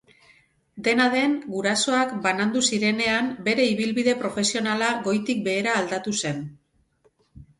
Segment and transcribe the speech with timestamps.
[0.85, 6.41] Dena den, gurasoak banandu zirenean bere ibilbide profesionala goitik behera aldatu zen.